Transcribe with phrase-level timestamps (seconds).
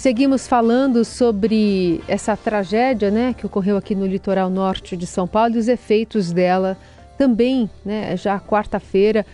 [0.00, 5.56] Seguimos falando sobre essa tragédia né, que ocorreu aqui no litoral norte de São Paulo
[5.56, 6.78] e os efeitos dela
[7.18, 9.26] também, né, já quarta-feira,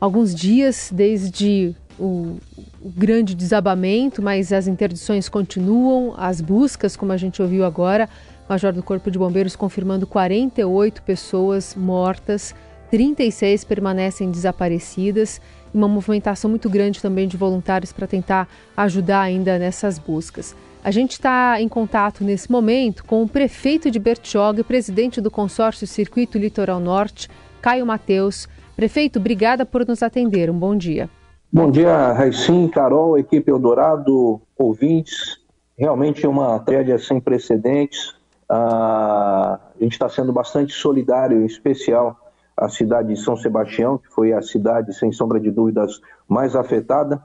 [0.00, 2.36] alguns dias desde o,
[2.80, 8.08] o, grande desabamento, mas as interdições continuam, as buscas, como a gente ouviu agora,
[8.48, 12.54] Major do Corpo de Bombeiros confirmando 48 pessoas mortas,
[12.92, 15.40] 36 permanecem desaparecidas
[15.72, 20.54] uma movimentação muito grande também de voluntários para tentar ajudar ainda nessas buscas.
[20.84, 25.86] A gente está em contato nesse momento com o prefeito de Bertioga presidente do consórcio
[25.86, 27.28] Circuito Litoral Norte,
[27.60, 28.48] Caio Mateus.
[28.74, 30.50] Prefeito, obrigada por nos atender.
[30.50, 31.08] Um bom dia.
[31.52, 35.38] Bom dia, Raicim, Carol, equipe Eldorado, ouvintes.
[35.78, 38.14] Realmente é uma tragédia sem precedentes.
[38.48, 42.21] Ah, a gente está sendo bastante solidário, em especial
[42.64, 47.20] a cidade de São Sebastião, que foi a cidade, sem sombra de dúvidas, mais afetada,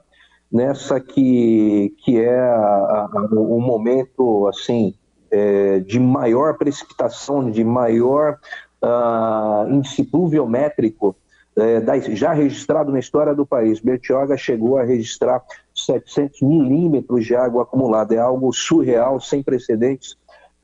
[0.51, 4.95] nessa que, que é a, a, o momento assim
[5.29, 8.37] é, de maior precipitação, de maior
[8.81, 11.15] uh, índice pluviométrico
[11.55, 13.79] é, da, já registrado na história do país.
[13.79, 15.43] Bertioga chegou a registrar
[15.75, 20.15] 700 milímetros de água acumulada, é algo surreal, sem precedentes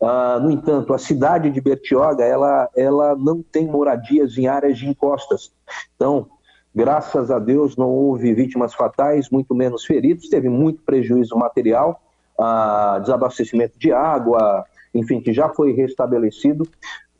[0.03, 4.87] ah, no entanto, a cidade de Bertioga ela, ela não tem moradias em áreas de
[4.87, 5.51] encostas.
[5.95, 6.27] Então,
[6.75, 10.29] graças a Deus, não houve vítimas fatais, muito menos feridos.
[10.29, 12.01] Teve muito prejuízo material,
[12.37, 16.67] ah, desabastecimento de água, enfim, que já foi restabelecido.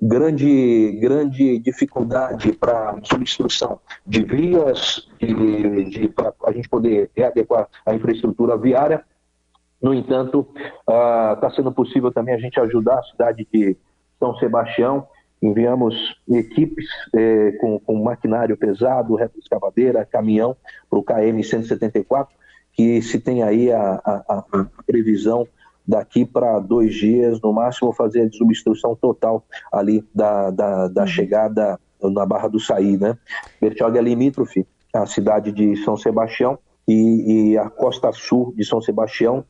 [0.02, 7.95] Grande, grande dificuldade para substituição de vias, de, de para a gente poder readequar a
[7.95, 9.06] infraestrutura viária
[9.84, 10.48] no entanto,
[10.80, 13.76] está uh, sendo possível também a gente ajudar a cidade de
[14.17, 15.06] São Sebastião.
[15.42, 15.94] Enviamos
[16.30, 20.56] equipes eh, com, com, maquinário pesado, retroescavadeira, caminhão
[20.90, 22.34] para o KM 174,
[22.72, 25.45] que se tem aí a, a, a previsão
[25.86, 31.78] daqui para dois dias, no máximo, fazer a desobstrução total ali da, da, da chegada
[32.02, 33.18] na Barra do Saí, né?
[33.59, 38.81] Bertioga é limítrofe, a cidade de São Sebastião e, e, a costa sul de São
[38.81, 39.44] Sebastião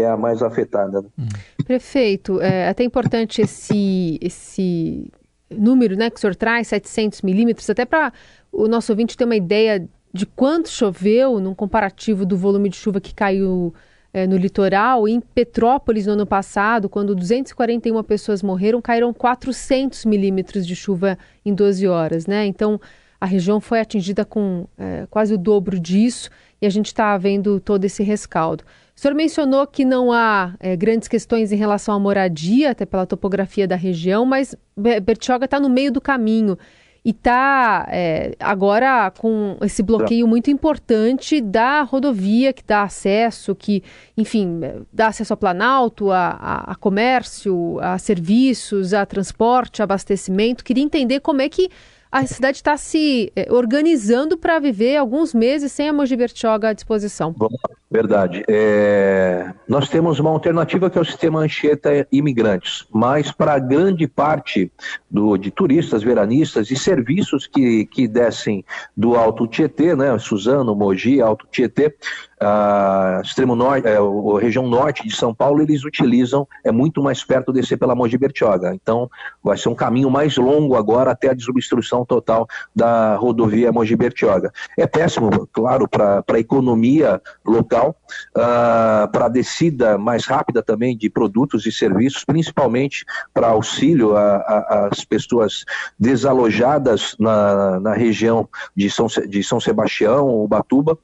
[0.00, 1.02] é a mais afetada.
[1.02, 1.28] Né?
[1.64, 5.10] Prefeito, é até importante esse, esse
[5.50, 8.12] número né, que o senhor traz, 700 milímetros, até para
[8.52, 13.00] o nosso ouvinte ter uma ideia de quanto choveu num comparativo do volume de chuva
[13.00, 13.74] que caiu
[14.12, 15.06] é, no litoral.
[15.06, 21.54] Em Petrópolis, no ano passado, quando 241 pessoas morreram, caíram 400 milímetros de chuva em
[21.54, 22.26] 12 horas.
[22.26, 22.46] Né?
[22.46, 22.80] Então,
[23.20, 26.30] a região foi atingida com é, quase o dobro disso
[26.60, 28.64] e a gente está vendo todo esse rescaldo.
[28.96, 33.04] O senhor mencionou que não há é, grandes questões em relação à moradia, até pela
[33.04, 36.56] topografia da região, mas Bertioga está no meio do caminho
[37.04, 43.82] e está é, agora com esse bloqueio muito importante da rodovia que dá acesso, que,
[44.16, 50.64] enfim, dá acesso ao Planalto, a, a, a comércio, a serviços, a transporte, abastecimento.
[50.64, 51.68] Queria entender como é que
[52.10, 56.72] a cidade está se eh, organizando para viver alguns meses sem a Mogi Bertioga à
[56.72, 57.32] disposição.
[57.32, 57.48] Bom,
[57.90, 58.44] verdade.
[58.48, 59.52] É...
[59.68, 64.70] Nós temos uma alternativa que é o sistema Anchieta Imigrantes, mas para grande parte
[65.10, 68.64] do, de turistas, veranistas e serviços que, que descem
[68.96, 71.94] do Alto Tietê, né, Suzano, Mogi, Alto Tietê,
[72.40, 77.24] a extremo norte, é, a região norte de São Paulo, eles utilizam, é muito mais
[77.24, 78.74] perto descer pela Mogi Bertioga.
[78.74, 79.10] Então,
[79.42, 84.52] vai ser um caminho mais longo agora até a desobstrução total da rodovia Mogi Bertioga.
[84.76, 87.96] É péssimo, claro, para a economia local,
[88.36, 95.04] uh, para a descida mais rápida também de produtos e serviços, principalmente para auxílio às
[95.04, 95.64] pessoas
[95.98, 100.98] desalojadas na, na região de São, de São Sebastião, Ubatuba.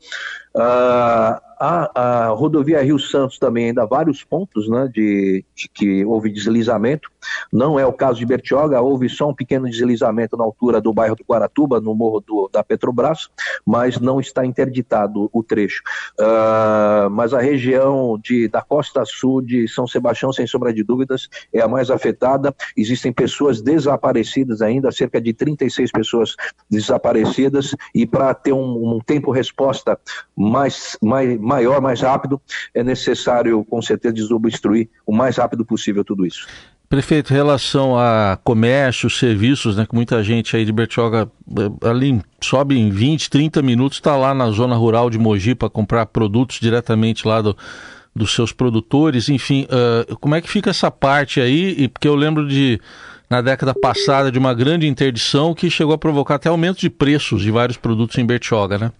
[0.54, 6.30] Uh, a, a, rodovia Rio Santos também ainda vários pontos né, de, de, que houve
[6.30, 7.10] deslizamento.
[7.52, 11.16] Não é o caso de Bertioga, houve só um pequeno deslizamento na altura do bairro
[11.16, 13.28] do Guaratuba, no morro do, da Petrobras,
[13.64, 15.82] mas não está interditado o trecho.
[16.18, 21.28] Uh, mas a região de, da costa sul de São Sebastião, sem sombra de dúvidas,
[21.52, 22.54] é a mais afetada.
[22.76, 26.36] Existem pessoas desaparecidas ainda, cerca de 36 pessoas
[26.70, 29.98] desaparecidas, e para ter um, um tempo-resposta
[30.36, 32.40] mais, mais maior, mais rápido,
[32.74, 36.46] é necessário, com certeza, desobstruir o mais rápido possível tudo isso.
[36.92, 41.26] Prefeito, em relação a comércio, serviços, né, que muita gente aí de Bertioga
[41.58, 45.70] eh, ali sobe em 20, 30 minutos, está lá na zona rural de Mogi para
[45.70, 47.56] comprar produtos diretamente lá do,
[48.14, 51.74] dos seus produtores, enfim, uh, como é que fica essa parte aí?
[51.78, 52.78] E, porque eu lembro de,
[53.30, 57.40] na década passada, de uma grande interdição que chegou a provocar até aumento de preços
[57.40, 58.92] de vários produtos em Bertioga, né?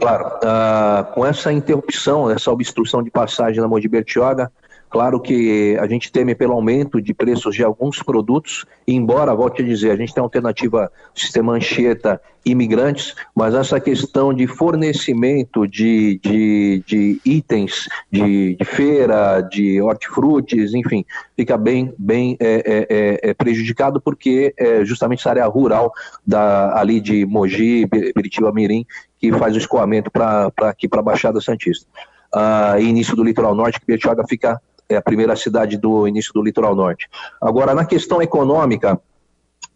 [0.00, 4.50] Claro, uh, com essa interrupção, essa obstrução de passagem na Mogi Bertioga,
[4.96, 9.64] Claro que a gente teme pelo aumento de preços de alguns produtos, embora, volte a
[9.66, 16.82] dizer, a gente tem alternativa sistema Anchieta imigrantes, mas essa questão de fornecimento de, de,
[16.86, 21.04] de itens de, de, feira, de hortifrutis, enfim,
[21.36, 25.92] fica bem, bem é, é, é, é prejudicado porque é justamente essa área rural
[26.26, 28.86] da, ali de Mogi, Beritiba Mirim,
[29.18, 31.86] que faz o escoamento para aqui para a Baixada Santista.
[32.34, 34.58] Ah, início do litoral norte, que Bertioga fica
[34.88, 37.08] é a primeira cidade do início do litoral norte.
[37.40, 39.00] Agora, na questão econômica,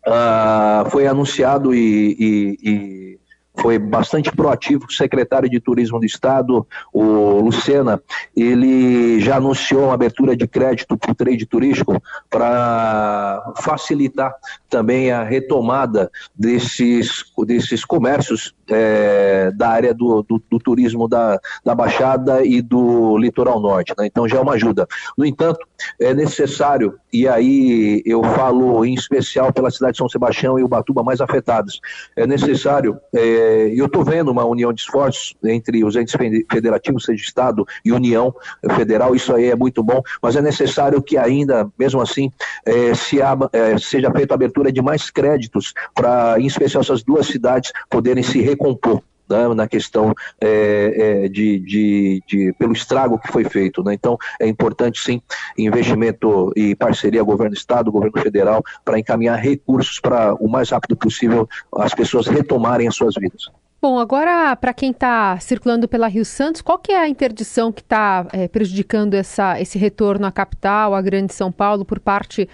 [0.06, 3.19] uh, foi anunciado e, e
[3.60, 4.86] foi bastante proativo.
[4.88, 8.00] O secretário de Turismo do Estado, o Lucena,
[8.34, 14.34] ele já anunciou a abertura de crédito para o trade turístico para facilitar
[14.68, 21.74] também a retomada desses, desses comércios é, da área do, do, do, turismo da, da
[21.74, 23.92] Baixada e do litoral norte.
[23.98, 24.06] Né?
[24.06, 24.86] Então já é uma ajuda.
[25.18, 25.66] No entanto,
[26.00, 31.02] é necessário, e aí eu falo em especial pela cidade de São Sebastião e Ubatuba
[31.02, 31.80] mais afetados,
[32.16, 32.98] é necessário.
[33.14, 36.14] É, e eu estou vendo uma união de esforços entre os entes
[36.50, 38.34] federativos, seja Estado e União
[38.76, 42.30] Federal, isso aí é muito bom, mas é necessário que ainda, mesmo assim,
[42.64, 47.26] é, se é, seja feita a abertura de mais créditos para, em especial, essas duas
[47.26, 53.30] cidades poderem se recompor né, na questão é, é, de, de, de, pelo estrago que
[53.30, 53.82] foi feito.
[53.82, 53.94] Né?
[53.94, 55.22] Então, é importante, sim,
[55.56, 61.94] investimento e parceria governo-estado, governo federal, para encaminhar recursos para o mais rápido possível as
[61.94, 63.50] pessoas retomarem as suas vidas.
[63.80, 67.80] Bom, agora para quem está circulando pela Rio Santos, qual que é a interdição que
[67.80, 72.46] está é, prejudicando essa, esse retorno à capital, à Grande São Paulo, por parte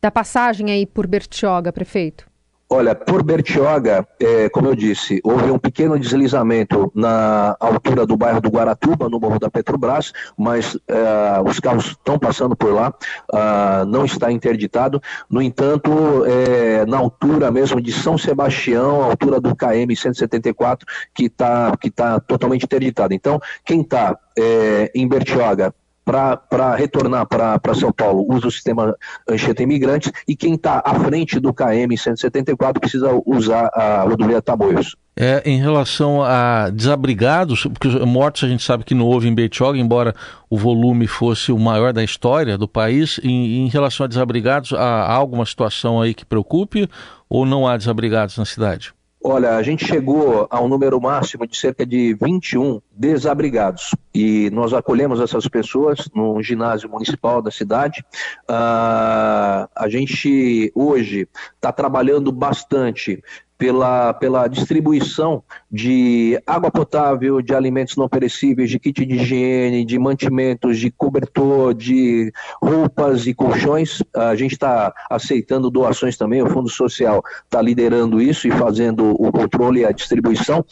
[0.00, 2.31] da passagem aí por Bertioga, prefeito?
[2.74, 8.40] Olha, por Bertioga, é, como eu disse, houve um pequeno deslizamento na altura do bairro
[8.40, 12.94] do Guaratuba, no morro da Petrobras, mas é, os carros estão passando por lá,
[13.30, 15.02] ah, não está interditado.
[15.28, 21.76] No entanto, é, na altura mesmo de São Sebastião, altura do KM 174, que está
[21.76, 23.12] que tá totalmente interditado.
[23.12, 25.74] Então, quem está é, em Bertioga
[26.04, 28.96] para retornar para São Paulo usa o sistema
[29.28, 34.96] Anchieta Imigrantes e quem está à frente do KM 174 precisa usar a rodovia Tamoios.
[35.14, 39.78] É, em relação a desabrigados, porque mortos a gente sabe que não houve em Betioga,
[39.78, 40.14] embora
[40.48, 43.20] o volume fosse o maior da história do país.
[43.22, 46.88] Em, em relação a desabrigados, há, há alguma situação aí que preocupe
[47.28, 48.94] ou não há desabrigados na cidade?
[49.24, 54.72] Olha, a gente chegou a um número máximo de cerca de 21 desabrigados e nós
[54.72, 58.04] acolhemos essas pessoas no ginásio municipal da cidade.
[58.50, 63.22] Uh, a gente hoje está trabalhando bastante
[63.62, 70.00] pela, pela distribuição de água potável, de alimentos não perecíveis, de kit de higiene, de
[70.00, 74.02] mantimentos, de cobertor, de roupas e colchões.
[74.16, 79.30] A gente está aceitando doações também, o Fundo Social está liderando isso e fazendo o
[79.30, 80.66] controle e a distribuição.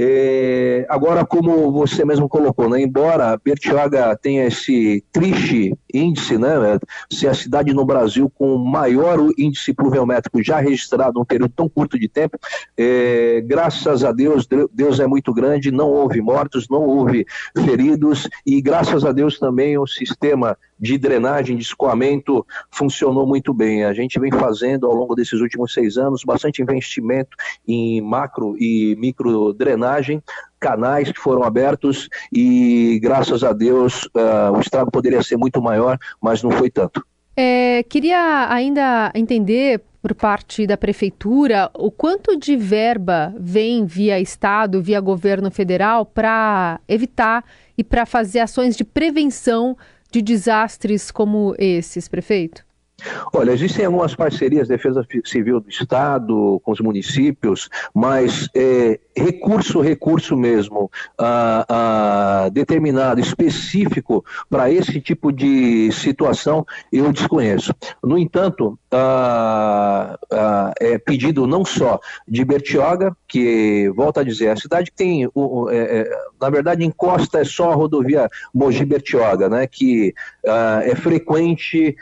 [0.00, 6.78] É, agora, como você mesmo colocou, né, embora Bertioga tenha esse triste índice, né,
[7.10, 11.68] ser a cidade no Brasil com o maior índice pluviométrico já registrado num período tão
[11.68, 12.38] curto de tempo,
[12.76, 17.26] é, graças a Deus, Deus é muito grande, não houve mortos, não houve
[17.64, 23.84] feridos e graças a Deus também o sistema de drenagem, de escoamento, funcionou muito bem.
[23.84, 27.36] A gente vem fazendo ao longo desses últimos seis anos bastante investimento
[27.66, 30.22] em macro e micro drenagem,
[30.60, 35.98] canais que foram abertos e, graças a Deus, uh, o estrago poderia ser muito maior,
[36.20, 37.04] mas não foi tanto.
[37.36, 44.82] É, queria ainda entender por parte da prefeitura o quanto de verba vem via Estado,
[44.82, 47.44] via governo federal para evitar
[47.76, 49.76] e para fazer ações de prevenção
[50.10, 52.66] de desastres como esses, prefeito?
[53.32, 60.36] Olha, existem algumas parcerias, Defesa Civil do Estado, com os municípios, mas é, recurso, recurso
[60.36, 67.74] mesmo, ah, ah, determinado, específico para esse tipo de situação, eu desconheço.
[68.02, 74.56] No entanto, ah, ah é pedido não só de Bertioga, que, volta a dizer, a
[74.56, 75.28] cidade tem, é,
[75.70, 76.10] é,
[76.40, 81.96] na verdade, encosta é só a rodovia Mogi-Bertioga, né, que é frequente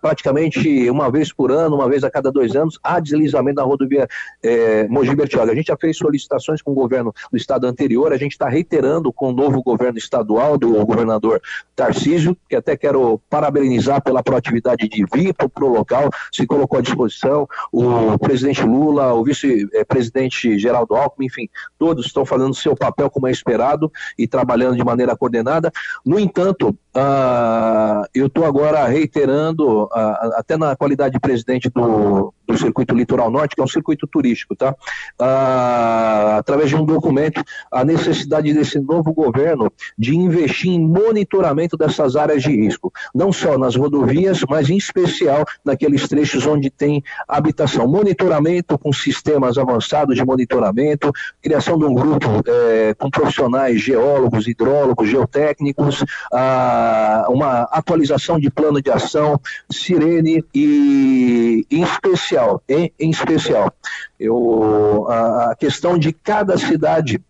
[0.00, 4.08] praticamente uma vez por ano, uma vez a cada dois anos, há deslizamento na rodovia
[4.42, 5.52] é, Mogi-Bertioga.
[5.52, 6.29] A gente já fez solicitação
[6.64, 10.56] com o governo do estado anterior, a gente está reiterando com o novo governo estadual
[10.56, 11.40] do governador
[11.74, 16.82] Tarcísio, que até quero parabenizar pela proatividade de vir para o local, se colocou à
[16.82, 23.26] disposição, o presidente Lula, o vice-presidente Geraldo Alckmin, enfim, todos estão fazendo seu papel como
[23.26, 25.72] é esperado e trabalhando de maneira coordenada.
[26.04, 32.58] No entanto, Uh, eu estou agora reiterando, uh, até na qualidade de presidente do, do
[32.58, 34.74] Circuito Litoral Norte, que é um circuito turístico, tá?
[35.20, 42.16] Uh, através de um documento, a necessidade desse novo governo de investir em monitoramento dessas
[42.16, 47.86] áreas de risco, não só nas rodovias, mas em especial naqueles trechos onde tem habitação.
[47.86, 55.08] Monitoramento com sistemas avançados de monitoramento, criação de um grupo eh, com profissionais geólogos, hidrólogos,
[55.08, 59.40] geotécnicos, uh, uma atualização de plano de ação,
[59.70, 63.72] Sirene e em especial, em, em especial,
[64.18, 67.20] eu, a, a questão de cada cidade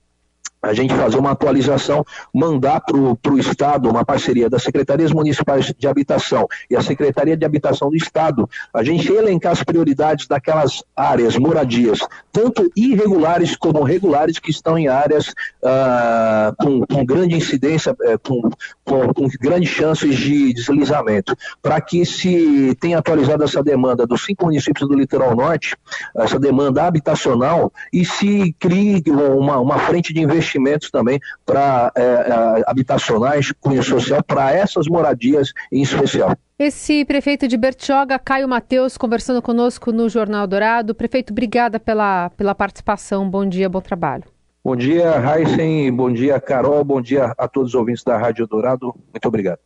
[0.62, 5.88] a gente fazer uma atualização, mandar para o Estado uma parceria das Secretarias Municipais de
[5.88, 11.36] Habitação e a Secretaria de Habitação do Estado, a gente elencar as prioridades daquelas áreas,
[11.36, 12.00] moradias,
[12.30, 15.32] tanto irregulares como regulares, que estão em áreas
[15.64, 18.50] ah, com, com, grande incidência, eh, com,
[18.84, 24.46] com, com grandes chances de deslizamento, para que se tenha atualizado essa demanda dos cinco
[24.46, 25.76] municípios do Litoral Norte,
[26.16, 32.02] essa demanda habitacional, e se crie uma, uma frente de investimento investimentos também para é,
[32.02, 36.36] é, habitacionais, cunho social, para essas moradias em especial.
[36.58, 40.94] Esse prefeito de Bertioga, Caio Mateus, conversando conosco no Jornal Dourado.
[40.94, 43.28] Prefeito, obrigada pela, pela participação.
[43.28, 44.24] Bom dia, bom trabalho.
[44.62, 45.90] Bom dia, Heisen.
[45.90, 46.84] Bom dia, Carol.
[46.84, 48.94] Bom dia a todos os ouvintes da Rádio Dourado.
[49.10, 49.58] Muito obrigado.